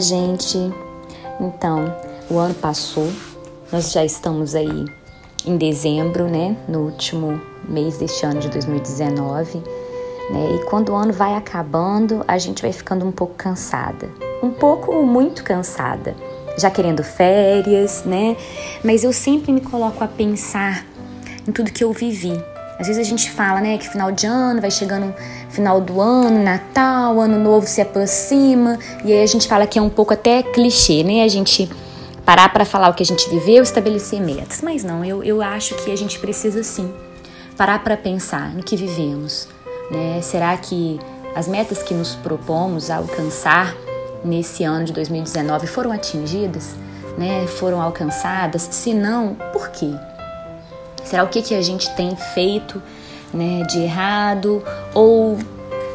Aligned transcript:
Gente. 0.00 0.56
Então, 1.38 1.94
o 2.30 2.38
ano 2.38 2.54
passou, 2.54 3.06
nós 3.70 3.92
já 3.92 4.02
estamos 4.02 4.54
aí 4.54 4.86
em 5.44 5.58
dezembro, 5.58 6.26
né? 6.26 6.56
No 6.66 6.80
último 6.86 7.38
mês 7.68 7.98
deste 7.98 8.24
ano 8.24 8.40
de 8.40 8.48
2019. 8.48 9.58
Né? 9.58 10.56
E 10.56 10.64
quando 10.64 10.92
o 10.92 10.94
ano 10.94 11.12
vai 11.12 11.34
acabando, 11.34 12.24
a 12.26 12.38
gente 12.38 12.62
vai 12.62 12.72
ficando 12.72 13.04
um 13.04 13.12
pouco 13.12 13.34
cansada. 13.34 14.08
Um 14.42 14.50
pouco, 14.50 15.02
muito 15.02 15.44
cansada. 15.44 16.16
Já 16.56 16.70
querendo 16.70 17.04
férias, 17.04 18.02
né? 18.04 18.38
Mas 18.82 19.04
eu 19.04 19.12
sempre 19.12 19.52
me 19.52 19.60
coloco 19.60 20.02
a 20.02 20.08
pensar 20.08 20.86
em 21.46 21.52
tudo 21.52 21.70
que 21.70 21.84
eu 21.84 21.92
vivi. 21.92 22.32
Às 22.80 22.86
vezes 22.86 23.06
a 23.06 23.08
gente 23.08 23.30
fala, 23.30 23.60
né, 23.60 23.76
que 23.76 23.86
final 23.86 24.10
de 24.10 24.26
ano 24.26 24.58
vai 24.58 24.70
chegando 24.70 25.14
final 25.50 25.82
do 25.82 26.00
ano, 26.00 26.42
Natal, 26.42 27.20
Ano 27.20 27.38
Novo 27.38 27.66
se 27.66 27.82
aproxima, 27.82 28.78
e 29.04 29.12
aí 29.12 29.22
a 29.22 29.26
gente 29.26 29.46
fala 29.46 29.66
que 29.66 29.78
é 29.78 29.82
um 29.82 29.90
pouco 29.90 30.14
até 30.14 30.42
clichê, 30.42 31.04
né? 31.04 31.22
A 31.22 31.28
gente 31.28 31.70
parar 32.24 32.48
para 32.48 32.64
falar 32.64 32.88
o 32.88 32.94
que 32.94 33.02
a 33.02 33.06
gente 33.06 33.28
viveu, 33.28 33.62
estabelecer 33.62 34.18
metas. 34.20 34.62
Mas 34.62 34.82
não, 34.82 35.04
eu, 35.04 35.22
eu 35.22 35.42
acho 35.42 35.74
que 35.74 35.90
a 35.90 35.96
gente 35.96 36.18
precisa 36.18 36.62
sim 36.62 36.90
parar 37.54 37.84
para 37.84 37.98
pensar 37.98 38.54
no 38.54 38.62
que 38.62 38.76
vivemos. 38.76 39.46
Né? 39.90 40.20
Será 40.22 40.56
que 40.56 40.98
as 41.34 41.46
metas 41.46 41.82
que 41.82 41.92
nos 41.92 42.14
propomos 42.14 42.88
alcançar 42.88 43.74
nesse 44.24 44.64
ano 44.64 44.86
de 44.86 44.92
2019 44.94 45.66
foram 45.66 45.92
atingidas? 45.92 46.76
Né? 47.18 47.46
Foram 47.46 47.82
alcançadas? 47.82 48.62
Se 48.70 48.94
não, 48.94 49.34
por 49.52 49.68
quê? 49.68 49.92
Será 51.10 51.24
o 51.24 51.28
que, 51.28 51.42
que 51.42 51.56
a 51.56 51.62
gente 51.62 51.90
tem 51.96 52.14
feito 52.14 52.80
né, 53.34 53.64
de 53.64 53.80
errado 53.80 54.62
ou 54.94 55.36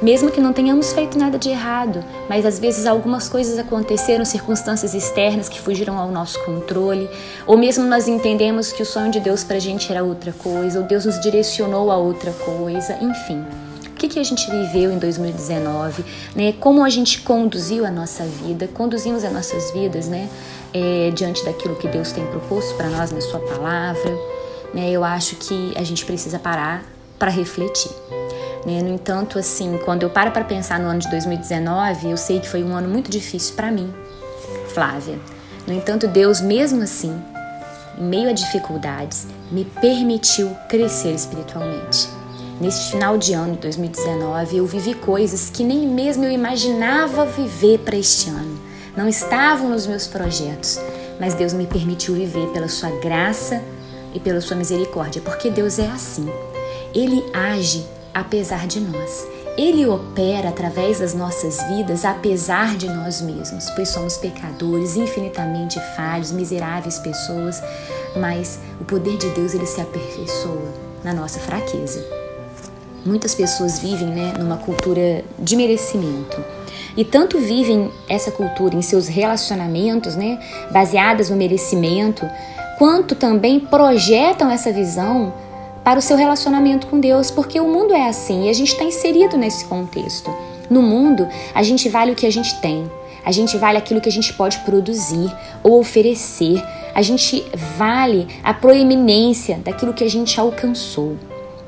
mesmo 0.02 0.30
que 0.30 0.42
não 0.42 0.52
tenhamos 0.52 0.92
feito 0.92 1.18
nada 1.18 1.40
de 1.40 1.50
errado, 1.50 2.04
mas 2.28 2.46
às 2.46 2.60
vezes 2.60 2.86
algumas 2.86 3.30
coisas 3.30 3.58
aconteceram, 3.58 4.26
circunstâncias 4.26 4.94
externas 4.94 5.48
que 5.48 5.60
fugiram 5.60 5.98
ao 5.98 6.12
nosso 6.12 6.38
controle, 6.44 7.10
ou 7.48 7.58
mesmo 7.58 7.86
nós 7.86 8.10
entendemos 8.10 8.74
que 8.74 8.84
o 8.84 8.86
sonho 8.86 9.10
de 9.10 9.22
Deus 9.22 9.42
para 9.46 9.56
a 9.56 9.60
gente 9.60 9.90
era 9.90 10.04
outra 10.04 10.34
coisa, 10.34 10.82
ou 10.82 10.86
Deus 10.86 11.06
nos 11.06 11.18
direcionou 11.22 11.90
a 11.92 11.96
outra 11.96 12.34
coisa, 12.34 12.98
enfim. 13.02 13.46
O 13.88 13.94
que, 13.96 14.10
que 14.10 14.20
a 14.20 14.24
gente 14.24 14.52
viveu 14.52 14.92
em 14.92 15.00
2019, 15.00 16.04
né? 16.36 16.54
Como 16.60 16.84
a 16.84 16.90
gente 16.90 17.22
conduziu 17.22 17.86
a 17.86 17.90
nossa 17.90 18.26
vida, 18.26 18.68
conduzimos 18.68 19.24
as 19.24 19.32
nossas 19.32 19.72
vidas, 19.72 20.10
né? 20.10 20.28
É, 20.74 21.10
diante 21.16 21.44
daquilo 21.46 21.78
que 21.78 21.88
Deus 21.88 22.12
tem 22.12 22.26
proposto 22.28 22.76
para 22.76 22.90
nós 22.90 23.14
na 23.14 23.22
Sua 23.22 23.40
palavra. 23.40 24.35
Né? 24.76 24.92
Eu 24.92 25.06
acho 25.06 25.38
que 25.38 25.74
a 25.78 25.84
gente 25.84 26.06
precisa 26.06 26.38
parar 26.38 26.84
para 27.18 27.32
refletir. 27.32 27.92
Né? 28.66 28.82
No 28.82 28.90
entanto, 28.90 29.40
assim, 29.40 29.80
quando 29.86 30.04
eu 30.04 30.10
paro 30.10 30.32
para 30.32 30.44
pensar 30.44 30.78
no 30.80 30.88
ano 30.88 31.00
de 31.00 31.10
2019, 31.10 32.12
eu 32.12 32.18
sei 32.18 32.42
que 32.42 32.50
foi 32.50 32.62
um 32.62 32.76
ano 32.76 32.90
muito 32.90 33.10
difícil 33.10 33.56
para 33.56 33.72
mim, 33.72 33.92
Flávia. 34.74 35.18
No 35.66 35.74
entanto, 35.74 36.08
Deus, 36.08 36.42
mesmo 36.42 36.84
assim, 36.84 37.18
em 37.98 38.04
meio 38.04 38.30
a 38.30 38.34
dificuldades, 38.34 39.26
me 39.50 39.64
permitiu 39.64 40.54
crescer 40.68 41.14
espiritualmente. 41.14 42.10
Neste 42.60 42.92
final 42.92 43.18
de 43.18 43.34
ano 43.34 43.54
de 43.54 43.60
2019, 43.60 44.58
eu 44.58 44.66
vivi 44.66 44.94
coisas 44.94 45.50
que 45.50 45.64
nem 45.64 45.88
mesmo 45.88 46.26
eu 46.26 46.32
imaginava 46.32 47.26
viver 47.26 47.80
para 47.80 47.96
este 47.96 48.30
ano. 48.30 48.60
Não 48.96 49.08
estavam 49.08 49.70
nos 49.70 49.88
meus 49.88 50.08
projetos, 50.08 50.80
mas 51.20 51.34
Deus 51.34 51.54
me 51.54 51.68
permitiu 51.68 52.14
viver 52.16 52.48
pela 52.48 52.70
sua 52.70 52.90
graça 52.92 53.62
e 54.16 54.20
pela 54.20 54.40
sua 54.40 54.56
misericórdia, 54.56 55.22
porque 55.22 55.50
Deus 55.50 55.78
é 55.78 55.88
assim. 55.88 56.28
Ele 56.94 57.24
age 57.34 57.86
apesar 58.14 58.66
de 58.66 58.80
nós. 58.80 59.28
Ele 59.58 59.86
opera 59.86 60.50
através 60.50 61.00
das 61.00 61.14
nossas 61.14 61.62
vidas 61.64 62.06
apesar 62.06 62.76
de 62.78 62.88
nós 62.88 63.22
mesmos, 63.22 63.70
pois 63.72 63.90
somos 63.90 64.18
pecadores, 64.18 64.96
infinitamente 64.96 65.80
falhos, 65.96 66.32
miseráveis 66.32 66.98
pessoas, 67.00 67.62
mas 68.16 68.60
o 68.80 68.86
poder 68.86 69.18
de 69.18 69.30
Deus 69.30 69.54
ele 69.54 69.66
se 69.66 69.80
aperfeiçoa 69.82 70.74
na 71.04 71.14
nossa 71.14 71.40
fraqueza. 71.40 72.06
Muitas 73.06 73.36
pessoas 73.36 73.80
vivem 73.80 74.08
né, 74.08 74.34
numa 74.40 74.58
cultura 74.58 75.24
de 75.38 75.56
merecimento. 75.56 76.44
E 76.98 77.06
tanto 77.06 77.38
vivem 77.40 77.92
essa 78.10 78.32
cultura 78.32 78.76
em 78.76 78.82
seus 78.82 79.08
relacionamentos, 79.08 80.16
né, 80.16 80.40
baseadas 80.72 81.30
no 81.30 81.36
merecimento, 81.36 82.26
quanto 82.78 83.16
também 83.16 83.60
projetam 83.60 84.50
essa 84.50 84.72
visão 84.72 85.34
para 85.84 86.00
o 86.00 86.02
seu 86.02 86.18
relacionamento 86.18 86.88
com 86.88 87.00
Deus, 87.00 87.30
porque 87.30 87.60
o 87.60 87.68
mundo 87.68 87.94
é 87.94 88.08
assim 88.08 88.46
e 88.46 88.50
a 88.50 88.54
gente 88.54 88.72
está 88.72 88.84
inserido 88.84 89.38
nesse 89.38 89.66
contexto. 89.66 90.34
No 90.70 90.82
mundo, 90.82 91.28
a 91.54 91.62
gente 91.62 91.88
vale 91.90 92.12
o 92.12 92.16
que 92.16 92.26
a 92.26 92.32
gente 92.32 92.60
tem, 92.60 92.90
a 93.24 93.32
gente 93.32 93.56
vale 93.58 93.78
aquilo 93.78 94.02
que 94.02 94.10
a 94.10 94.12
gente 94.12 94.34
pode 94.34 94.60
produzir 94.60 95.32
ou 95.64 95.80
oferecer, 95.80 96.64
a 96.94 97.02
gente 97.02 97.46
vale 97.78 98.28
a 98.44 98.54
proeminência 98.54 99.58
daquilo 99.58 99.94
que 99.94 100.04
a 100.04 100.10
gente 100.10 100.40
alcançou, 100.40 101.18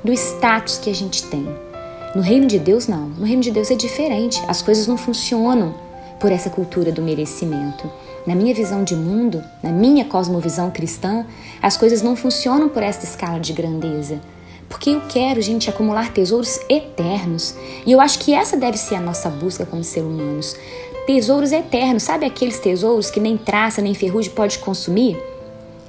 do 0.03 0.11
status 0.13 0.79
que 0.79 0.89
a 0.89 0.95
gente 0.95 1.23
tem. 1.25 1.47
No 2.15 2.21
reino 2.23 2.47
de 2.47 2.57
Deus, 2.57 2.87
não. 2.87 3.09
No 3.09 3.25
reino 3.25 3.43
de 3.43 3.51
Deus 3.51 3.69
é 3.69 3.75
diferente. 3.75 4.41
As 4.47 4.61
coisas 4.63 4.87
não 4.87 4.97
funcionam 4.97 5.75
por 6.19 6.31
essa 6.31 6.49
cultura 6.49 6.91
do 6.91 7.01
merecimento. 7.01 7.91
Na 8.27 8.35
minha 8.35 8.53
visão 8.53 8.83
de 8.83 8.93
mundo, 8.93 9.41
na 9.63 9.71
minha 9.71 10.03
cosmovisão 10.03 10.69
cristã, 10.69 11.25
as 11.61 11.77
coisas 11.77 12.01
não 12.01 12.13
funcionam 12.13 12.67
por 12.67 12.83
esta 12.83 13.05
escala 13.05 13.39
de 13.39 13.53
grandeza. 13.53 14.19
Porque 14.67 14.89
eu 14.89 15.01
quero, 15.07 15.41
gente, 15.41 15.69
acumular 15.69 16.11
tesouros 16.11 16.59
eternos. 16.69 17.55
E 17.85 17.91
eu 17.93 18.01
acho 18.01 18.19
que 18.19 18.33
essa 18.33 18.57
deve 18.57 18.77
ser 18.77 18.95
a 18.95 18.99
nossa 18.99 19.29
busca 19.29 19.65
como 19.65 19.81
ser 19.81 20.01
humanos. 20.01 20.57
Tesouros 21.05 21.53
eternos, 21.53 22.03
sabe 22.03 22.25
aqueles 22.25 22.59
tesouros 22.59 23.09
que 23.09 23.21
nem 23.21 23.37
traça 23.37 23.81
nem 23.81 23.93
ferrugem 23.93 24.33
pode 24.33 24.59
consumir? 24.59 25.17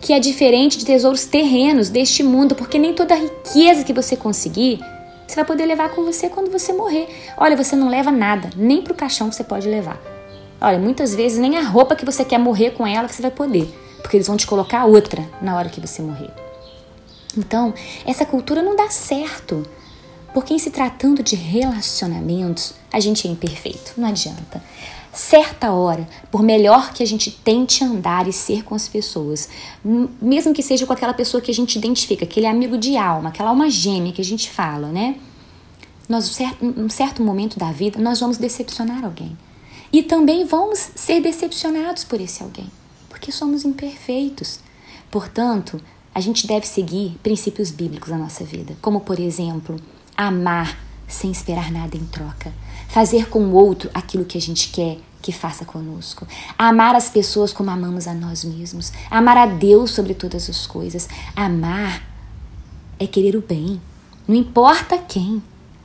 Que 0.01 0.13
é 0.13 0.21
diferente 0.21 0.79
de 0.79 0.87
tesouros 0.87 1.25
terrenos 1.25 1.89
deste 1.89 2.23
mundo, 2.23 2.55
porque 2.55 2.79
nem 2.79 2.95
toda 2.95 3.15
a 3.15 3.19
riqueza 3.19 3.83
que 3.83 3.93
você 3.93 4.17
conseguir 4.17 4.79
você 5.27 5.35
vai 5.35 5.45
poder 5.45 5.67
levar 5.67 5.91
com 5.91 6.05
você 6.05 6.31
quando 6.31 6.51
você 6.51 6.73
morrer. 6.73 7.07
Olha, 7.37 7.55
você 7.55 7.77
não 7.77 7.91
leva 7.91 8.11
nada, 8.11 8.49
nem 8.57 8.81
para 8.81 8.95
o 8.95 8.97
caixão 8.97 9.31
você 9.31 9.45
pode 9.45 9.69
levar. 9.69 10.18
Olha, 10.61 10.79
muitas 10.79 11.15
vezes 11.15 11.39
nem 11.39 11.57
a 11.57 11.63
roupa 11.63 11.95
que 11.95 12.05
você 12.05 12.25
quer 12.25 12.39
morrer 12.39 12.73
com 12.73 12.87
ela 12.87 13.09
você 13.09 13.23
vai 13.23 13.31
poder, 13.31 13.73
porque 14.03 14.17
eles 14.17 14.27
vão 14.27 14.37
te 14.37 14.47
colocar 14.47 14.85
outra 14.85 15.29
na 15.41 15.57
hora 15.57 15.69
que 15.69 15.81
você 15.81 16.03
morrer. 16.03 16.31
Então, 17.37 17.73
essa 18.05 18.27
cultura 18.27 18.63
não 18.63 18.75
dá 18.75 18.91
certo. 18.91 19.65
Porque 20.35 20.53
em 20.53 20.59
se 20.59 20.71
tratando 20.71 21.23
de 21.23 21.35
relacionamentos, 21.35 22.75
a 22.93 23.01
gente 23.01 23.27
é 23.27 23.31
imperfeito, 23.31 23.95
não 23.97 24.09
adianta. 24.09 24.63
Certa 25.13 25.73
hora, 25.73 26.07
por 26.31 26.43
melhor 26.43 26.93
que 26.93 27.03
a 27.03 27.07
gente 27.07 27.31
tente 27.31 27.83
andar 27.83 28.29
e 28.29 28.33
ser 28.33 28.63
com 28.63 28.75
as 28.75 28.87
pessoas, 28.87 29.49
mesmo 29.83 30.53
que 30.53 30.63
seja 30.63 30.87
com 30.87 30.93
aquela 30.93 31.15
pessoa 31.15 31.41
que 31.41 31.51
a 31.51 31.55
gente 31.55 31.77
identifica, 31.77 32.25
aquele 32.25 32.47
amigo 32.47 32.77
de 32.77 32.97
alma, 32.97 33.31
aquela 33.31 33.51
alma 33.51 33.71
gêmea 33.71 34.13
que 34.13 34.21
a 34.21 34.25
gente 34.25 34.51
fala, 34.51 34.89
né? 34.89 35.17
Nós, 36.09 36.39
em 36.41 36.75
um 36.77 36.89
certo 36.89 37.23
momento 37.23 37.59
da 37.59 37.73
vida, 37.73 37.99
nós 37.99 38.21
vamos 38.21 38.37
decepcionar 38.37 39.05
alguém. 39.05 39.37
E 39.93 40.03
também 40.03 40.45
vamos 40.45 40.79
ser 40.95 41.21
decepcionados 41.21 42.05
por 42.05 42.21
esse 42.21 42.43
alguém, 42.43 42.71
porque 43.09 43.33
somos 43.33 43.65
imperfeitos. 43.65 44.61
Portanto, 45.11 45.81
a 46.15 46.21
gente 46.21 46.47
deve 46.47 46.67
seguir 46.67 47.17
princípios 47.23 47.71
bíblicos 47.71 48.11
na 48.11 48.19
nossa 48.19 48.45
vida, 48.45 48.77
como 48.83 49.01
por 49.01 49.19
exemplo, 49.19 49.77
amar 50.17 50.79
sem 51.07 51.31
esperar 51.31 51.71
nada 51.71 51.97
em 51.97 52.05
troca, 52.05 52.53
fazer 52.89 53.29
com 53.29 53.41
o 53.41 53.55
outro 53.55 53.91
aquilo 53.95 54.25
que 54.25 54.37
a 54.37 54.41
gente 54.41 54.69
quer 54.69 54.99
que 55.23 55.33
faça 55.33 55.65
conosco, 55.65 56.27
amar 56.57 56.95
as 56.95 57.09
pessoas 57.09 57.53
como 57.53 57.71
amamos 57.71 58.07
a 58.07 58.15
nós 58.15 58.45
mesmos, 58.45 58.93
amar 59.11 59.37
a 59.37 59.47
Deus 59.47 59.91
sobre 59.91 60.15
todas 60.15 60.49
as 60.49 60.67
coisas. 60.67 61.09
Amar 61.35 62.03
é 62.99 63.07
querer 63.07 63.37
o 63.37 63.41
bem, 63.41 63.81
não 64.27 64.35
importa 64.35 64.99
quem. 64.99 65.43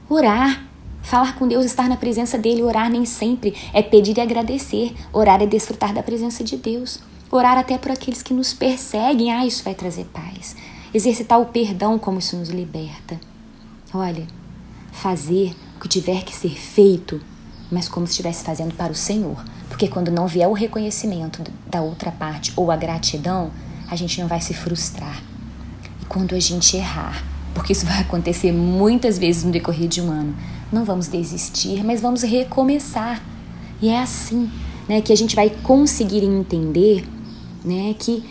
Orar 0.09 0.65
Falar 1.03 1.35
com 1.35 1.47
Deus, 1.47 1.65
estar 1.65 1.89
na 1.89 1.97
presença 1.97 2.37
dele, 2.37 2.63
orar 2.63 2.89
nem 2.89 3.05
sempre 3.05 3.53
é 3.73 3.83
pedir 3.83 4.17
e 4.17 4.21
agradecer. 4.21 4.95
Orar 5.11 5.43
é 5.43 5.45
desfrutar 5.45 5.93
da 5.93 6.01
presença 6.01 6.43
de 6.43 6.55
Deus. 6.55 6.99
Orar 7.29 7.57
até 7.57 7.77
por 7.77 7.91
aqueles 7.91 8.23
que 8.23 8.33
nos 8.33 8.53
perseguem, 8.53 9.31
ah, 9.31 9.45
isso 9.45 9.63
vai 9.63 9.75
trazer 9.75 10.05
paz. 10.05 10.55
Exercitar 10.93 11.39
o 11.39 11.47
perdão, 11.47 11.99
como 11.99 12.19
isso 12.19 12.37
nos 12.37 12.49
liberta. 12.49 13.19
Olha, 13.93 14.25
fazer 14.91 15.53
o 15.75 15.81
que 15.81 15.89
tiver 15.89 16.23
que 16.23 16.33
ser 16.33 16.57
feito, 16.57 17.19
mas 17.69 17.89
como 17.89 18.07
se 18.07 18.11
estivesse 18.11 18.43
fazendo 18.43 18.73
para 18.73 18.91
o 18.91 18.95
Senhor. 18.95 19.43
Porque 19.67 19.87
quando 19.87 20.09
não 20.09 20.25
vier 20.25 20.47
o 20.47 20.53
reconhecimento 20.53 21.43
da 21.67 21.81
outra 21.81 22.11
parte 22.11 22.53
ou 22.55 22.71
a 22.71 22.77
gratidão, 22.77 23.51
a 23.89 23.95
gente 23.95 24.21
não 24.21 24.27
vai 24.27 24.39
se 24.39 24.53
frustrar. 24.53 25.21
E 26.01 26.05
quando 26.05 26.33
a 26.33 26.39
gente 26.39 26.77
errar, 26.77 27.23
porque 27.53 27.73
isso 27.73 27.85
vai 27.85 27.99
acontecer 27.99 28.51
muitas 28.51 29.17
vezes 29.17 29.43
no 29.43 29.51
decorrer 29.51 29.87
de 29.87 30.01
um 30.01 30.09
ano, 30.09 30.35
não 30.73 30.83
vamos 30.83 31.07
desistir, 31.07 31.83
mas 31.83 32.01
vamos 32.01 32.23
recomeçar. 32.23 33.23
E 33.81 33.89
é 33.89 34.01
assim, 34.01 34.49
né, 34.89 35.01
que 35.01 35.13
a 35.13 35.15
gente 35.15 35.35
vai 35.35 35.49
conseguir 35.49 36.23
entender, 36.23 37.07
né, 37.63 37.95
que 37.97 38.23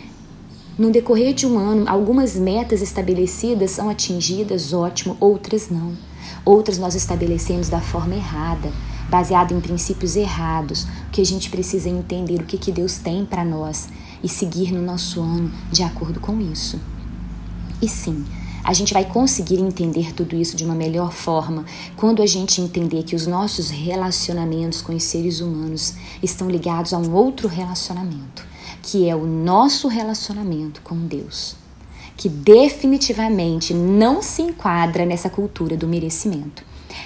no 0.77 0.91
decorrer 0.91 1.33
de 1.33 1.45
um 1.45 1.57
ano, 1.57 1.85
algumas 1.87 2.35
metas 2.35 2.81
estabelecidas 2.81 3.71
são 3.71 3.89
atingidas, 3.89 4.73
ótimo, 4.73 5.15
outras 5.19 5.69
não. 5.69 5.93
Outras 6.43 6.77
nós 6.77 6.95
estabelecemos 6.95 7.69
da 7.69 7.79
forma 7.79 8.15
errada, 8.15 8.71
baseado 9.09 9.53
em 9.53 9.61
princípios 9.61 10.15
errados, 10.15 10.87
que 11.11 11.21
a 11.21 11.25
gente 11.25 11.49
precisa 11.49 11.87
entender 11.87 12.41
o 12.41 12.45
que, 12.45 12.57
que 12.57 12.71
Deus 12.71 12.97
tem 12.97 13.23
para 13.23 13.45
nós 13.45 13.87
e 14.23 14.27
seguir 14.27 14.71
no 14.71 14.81
nosso 14.81 15.21
ano 15.21 15.51
de 15.71 15.83
acordo 15.83 16.19
com 16.19 16.41
isso. 16.41 16.79
E 17.81 17.87
sim, 17.87 18.25
a 18.63 18.71
gente 18.71 18.93
vai 18.93 19.03
conseguir 19.03 19.59
entender 19.59 20.13
tudo 20.13 20.35
isso 20.35 20.55
de 20.55 20.63
uma 20.63 20.73
melhor 20.73 21.11
forma 21.11 21.65
quando 21.97 22.21
a 22.21 22.25
gente 22.25 22.61
entender 22.61 23.03
que 23.03 23.15
os 23.15 23.27
nossos 23.27 23.69
relacionamentos 23.69 24.81
com 24.81 24.95
os 24.95 25.03
seres 25.03 25.41
humanos 25.41 25.95
estão 26.21 26.49
ligados 26.49 26.93
a 26.93 26.97
um 26.97 27.13
outro 27.13 27.47
relacionamento, 27.47 28.45
que 28.81 29.09
é 29.09 29.15
o 29.15 29.25
nosso 29.25 29.87
relacionamento 29.87 30.81
com 30.81 30.95
Deus, 30.95 31.57
que 32.15 32.29
definitivamente 32.29 33.73
não 33.73 34.21
se 34.21 34.41
enquadra 34.41 35.05
nessa 35.05 35.29
cultura 35.29 35.75
do 35.75 35.87
merecimento. 35.87 36.63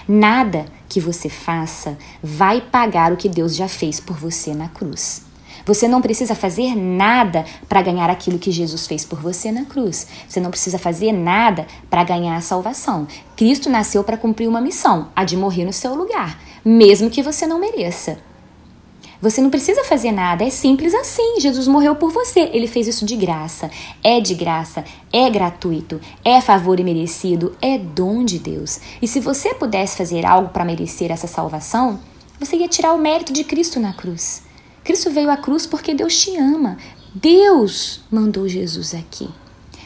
Nada 0.08 0.66
que 0.88 1.00
você 1.00 1.28
faça 1.28 1.98
vai 2.22 2.62
pagar 2.62 3.12
o 3.12 3.18
que 3.18 3.28
Deus 3.28 3.56
já 3.56 3.68
fez 3.68 4.00
por 4.00 4.18
você 4.18 4.54
na 4.54 4.70
cruz. 4.70 5.27
Você 5.68 5.86
não 5.86 6.02
precisa 6.02 6.34
fazer 6.34 6.76
nada 6.78 7.44
para 7.68 7.82
ganhar 7.82 8.10
aquilo 8.10 8.40
que 8.40 8.52
Jesus 8.52 8.88
fez 8.88 9.04
por 9.04 9.20
você 9.20 9.52
na 9.52 9.66
cruz. 9.66 10.08
Você 10.26 10.40
não 10.40 10.50
precisa 10.50 10.80
fazer 10.80 11.12
nada 11.12 11.68
para 11.90 12.06
ganhar 12.06 12.38
a 12.38 12.42
salvação. 12.42 13.06
Cristo 13.36 13.70
nasceu 13.70 14.02
para 14.02 14.16
cumprir 14.16 14.48
uma 14.48 14.62
missão, 14.62 15.10
a 15.14 15.26
de 15.26 15.36
morrer 15.36 15.66
no 15.66 15.74
seu 15.74 15.94
lugar, 15.94 16.40
mesmo 16.64 17.10
que 17.10 17.22
você 17.22 17.46
não 17.46 17.60
mereça. 17.60 18.18
Você 19.22 19.42
não 19.42 19.50
precisa 19.50 19.84
fazer 19.84 20.14
nada, 20.14 20.46
é 20.46 20.50
simples 20.50 20.94
assim. 20.94 21.42
Jesus 21.42 21.68
morreu 21.68 21.98
por 21.98 22.14
você, 22.14 22.50
ele 22.54 22.68
fez 22.68 22.88
isso 22.88 23.06
de 23.06 23.18
graça. 23.18 23.70
É 24.02 24.22
de 24.22 24.36
graça, 24.36 24.86
é 25.12 25.30
gratuito, 25.30 26.00
é 26.24 26.40
favor 26.40 26.80
e 26.80 26.84
merecido, 26.84 27.54
é 27.62 27.78
dom 27.78 28.24
de 28.24 28.40
Deus. 28.40 28.80
E 29.02 29.08
se 29.08 29.20
você 29.20 29.54
pudesse 29.54 29.98
fazer 29.98 30.26
algo 30.26 30.48
para 30.48 30.64
merecer 30.64 31.12
essa 31.12 31.28
salvação, 31.28 32.00
você 32.40 32.56
ia 32.56 32.70
tirar 32.70 32.94
o 32.94 33.00
mérito 33.00 33.34
de 33.34 33.44
Cristo 33.44 33.82
na 33.82 33.92
cruz. 33.92 34.47
Cristo 34.88 35.12
veio 35.12 35.30
à 35.30 35.36
cruz 35.36 35.66
porque 35.66 35.94
Deus 35.94 36.18
te 36.18 36.38
ama. 36.38 36.78
Deus 37.14 38.00
mandou 38.10 38.48
Jesus 38.48 38.94
aqui. 38.94 39.28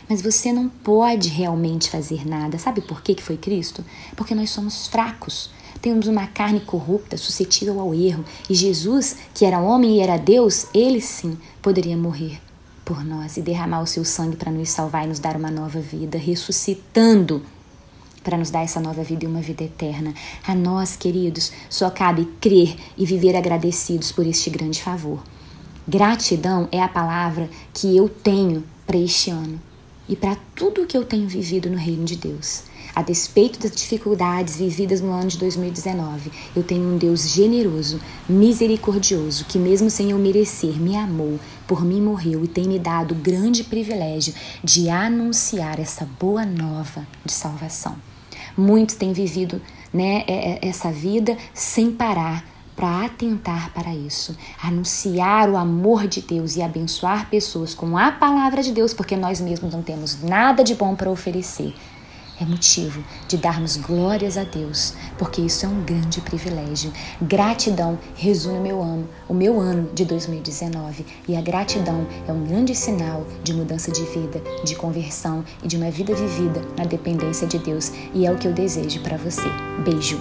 Mas 0.07 0.21
você 0.21 0.53
não 0.53 0.69
pode 0.69 1.27
realmente 1.27 1.89
fazer 1.89 2.23
nada. 2.23 2.59
Sabe 2.59 2.81
por 2.81 3.01
que 3.01 3.19
foi 3.19 3.35
Cristo? 3.35 3.83
Porque 4.15 4.35
nós 4.35 4.51
somos 4.51 4.85
fracos. 4.85 5.49
Temos 5.81 6.05
uma 6.05 6.27
carne 6.27 6.59
corrupta, 6.59 7.17
suscetível 7.17 7.79
ao 7.79 7.95
erro. 7.95 8.23
E 8.47 8.53
Jesus, 8.53 9.15
que 9.33 9.43
era 9.43 9.59
homem 9.59 9.97
e 9.97 10.01
era 10.01 10.17
Deus, 10.17 10.67
ele 10.71 11.01
sim 11.01 11.35
poderia 11.63 11.97
morrer 11.97 12.39
por 12.85 13.03
nós 13.03 13.37
e 13.37 13.41
derramar 13.41 13.81
o 13.81 13.87
seu 13.87 14.05
sangue 14.05 14.37
para 14.37 14.51
nos 14.51 14.69
salvar 14.69 15.05
e 15.05 15.07
nos 15.07 15.17
dar 15.17 15.35
uma 15.35 15.49
nova 15.49 15.79
vida, 15.79 16.19
ressuscitando 16.19 17.41
para 18.23 18.37
nos 18.37 18.49
dar 18.49 18.63
essa 18.63 18.79
nova 18.79 19.03
vida 19.03 19.25
e 19.25 19.27
uma 19.27 19.41
vida 19.41 19.63
eterna. 19.63 20.13
A 20.47 20.53
nós, 20.55 20.95
queridos, 20.95 21.51
só 21.69 21.89
cabe 21.89 22.25
crer 22.39 22.75
e 22.97 23.05
viver 23.05 23.35
agradecidos 23.35 24.11
por 24.11 24.25
este 24.25 24.49
grande 24.49 24.81
favor. 24.81 25.21
Gratidão 25.87 26.67
é 26.71 26.81
a 26.81 26.87
palavra 26.87 27.49
que 27.73 27.97
eu 27.97 28.07
tenho 28.07 28.63
para 28.85 28.97
este 28.97 29.29
ano 29.29 29.59
e 30.07 30.15
para 30.15 30.37
tudo 30.55 30.83
o 30.83 30.87
que 30.87 30.97
eu 30.97 31.05
tenho 31.05 31.27
vivido 31.27 31.69
no 31.69 31.77
reino 31.77 32.05
de 32.05 32.15
Deus. 32.15 32.63
A 32.93 33.01
despeito 33.01 33.59
das 33.59 33.71
dificuldades 33.71 34.57
vividas 34.57 34.99
no 34.99 35.11
ano 35.11 35.29
de 35.29 35.37
2019, 35.37 36.29
eu 36.53 36.61
tenho 36.61 36.93
um 36.93 36.97
Deus 36.97 37.29
generoso, 37.29 38.01
misericordioso, 38.27 39.45
que, 39.45 39.57
mesmo 39.57 39.89
sem 39.89 40.11
eu 40.11 40.17
merecer, 40.17 40.77
me 40.79 40.97
amou, 40.97 41.39
por 41.65 41.85
mim 41.85 42.01
morreu 42.01 42.43
e 42.43 42.49
tem 42.49 42.65
me 42.65 42.77
dado 42.77 43.13
o 43.13 43.15
grande 43.15 43.63
privilégio 43.63 44.33
de 44.61 44.89
anunciar 44.89 45.79
essa 45.79 46.05
boa 46.19 46.45
nova 46.45 47.07
de 47.23 47.31
salvação. 47.31 47.95
Muitos 48.57 48.95
têm 48.95 49.13
vivido 49.13 49.61
né, 49.93 50.25
é, 50.27 50.33
é, 50.33 50.67
essa 50.67 50.91
vida 50.91 51.37
sem 51.53 51.91
parar 51.91 52.45
para 52.75 53.05
atentar 53.05 53.71
para 53.73 53.93
isso, 53.93 54.35
anunciar 54.61 55.49
o 55.49 55.55
amor 55.55 56.07
de 56.07 56.21
Deus 56.21 56.57
e 56.57 56.61
abençoar 56.61 57.29
pessoas 57.29 57.73
com 57.73 57.97
a 57.97 58.11
palavra 58.11 58.61
de 58.61 58.73
Deus, 58.73 58.93
porque 58.93 59.15
nós 59.15 59.39
mesmos 59.39 59.71
não 59.71 59.81
temos 59.81 60.21
nada 60.21 60.61
de 60.61 60.75
bom 60.75 60.93
para 60.93 61.09
oferecer 61.09 61.73
é 62.41 62.45
motivo 62.45 63.03
de 63.27 63.37
darmos 63.37 63.77
glórias 63.77 64.37
a 64.37 64.43
Deus, 64.43 64.93
porque 65.17 65.41
isso 65.41 65.65
é 65.65 65.69
um 65.69 65.83
grande 65.83 66.19
privilégio. 66.21 66.91
Gratidão 67.21 67.99
resume 68.15 68.57
o 68.57 68.61
meu 68.61 68.81
ano, 68.81 69.07
o 69.29 69.33
meu 69.33 69.59
ano 69.59 69.89
de 69.93 70.03
2019, 70.03 71.05
e 71.27 71.35
a 71.35 71.41
gratidão 71.41 72.07
é 72.27 72.31
um 72.31 72.43
grande 72.43 72.73
sinal 72.73 73.25
de 73.43 73.53
mudança 73.53 73.91
de 73.91 74.03
vida, 74.05 74.41
de 74.63 74.75
conversão 74.75 75.43
e 75.63 75.67
de 75.67 75.77
uma 75.77 75.91
vida 75.91 76.15
vivida 76.15 76.61
na 76.77 76.83
dependência 76.83 77.47
de 77.47 77.59
Deus, 77.59 77.91
e 78.13 78.25
é 78.25 78.31
o 78.31 78.37
que 78.37 78.47
eu 78.47 78.53
desejo 78.53 78.99
para 79.01 79.17
você. 79.17 79.47
Beijo. 79.85 80.19